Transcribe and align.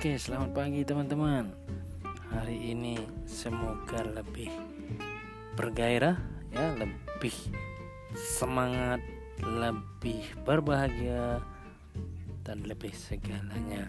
Oke, 0.00 0.16
selamat 0.16 0.56
pagi 0.56 0.80
teman-teman. 0.80 1.52
Hari 2.32 2.72
ini 2.72 2.96
semoga 3.28 4.00
lebih 4.00 4.48
bergairah 5.60 6.16
ya, 6.56 6.72
lebih 6.72 7.36
semangat, 8.16 9.04
lebih 9.44 10.24
berbahagia 10.48 11.44
dan 12.48 12.64
lebih 12.64 12.96
segalanya. 12.96 13.84